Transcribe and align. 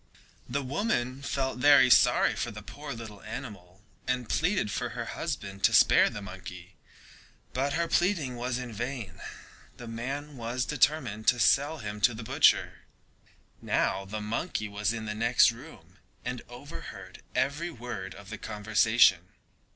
The 0.49 0.63
woman 0.63 1.21
felt 1.21 1.59
very 1.59 1.91
sorry 1.91 2.35
for 2.35 2.49
the 2.49 2.63
poor 2.63 2.91
little 2.91 3.21
animal, 3.21 3.83
and 4.07 4.27
pleaded 4.27 4.71
for 4.71 4.89
her 4.97 5.05
husband 5.05 5.63
to 5.65 5.73
spare 5.73 6.09
the 6.09 6.23
monkey, 6.23 6.75
but 7.53 7.73
her 7.73 7.87
pleading 7.87 8.35
was 8.35 8.57
all 8.57 8.63
in 8.63 8.73
vain, 8.73 9.21
the 9.77 9.87
man 9.87 10.37
was 10.37 10.65
determined 10.65 11.27
to 11.27 11.39
sell 11.39 11.77
him 11.77 12.01
to 12.01 12.15
the 12.15 12.23
butcher. 12.23 12.85
Now 13.61 14.03
the 14.05 14.21
monkey 14.21 14.67
was 14.67 14.91
in 14.91 15.05
the 15.05 15.13
next 15.13 15.51
room 15.51 15.99
and 16.25 16.41
overheard 16.49 17.21
every 17.35 17.69
word 17.69 18.15
of 18.15 18.31
the 18.31 18.39
conversation. 18.39 19.27